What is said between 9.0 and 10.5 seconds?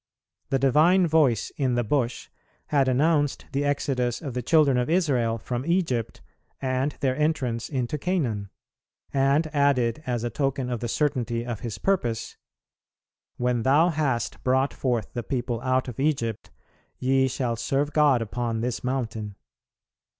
and added, as a